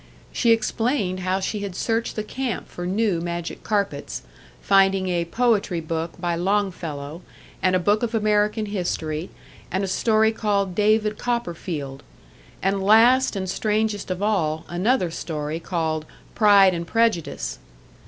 [0.31, 4.23] She explained how she had searched the camp for new magic carpets,
[4.59, 7.21] finding a "poetry book" by Longfellow,
[7.61, 9.29] and a book of American history,
[9.71, 12.01] and a story called "David Copperfield,"
[12.63, 17.59] and last and strangest of all, another story called "Pride and Prejudice."